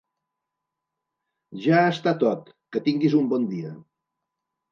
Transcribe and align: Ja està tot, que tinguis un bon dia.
Ja 1.65 1.83
està 1.91 2.15
tot, 2.25 2.49
que 2.77 2.83
tinguis 2.87 3.17
un 3.21 3.27
bon 3.35 3.45
dia. 3.53 3.77